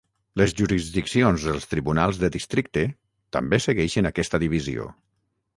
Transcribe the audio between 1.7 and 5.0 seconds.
tribunals de districte també segueixen aquesta divisió.